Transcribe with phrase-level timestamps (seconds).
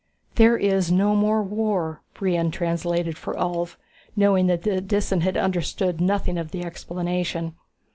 [0.33, 3.75] "There is no more war," Brion translated for Ulv,
[4.15, 7.53] knowing that the Disan had understood nothing of the explanation.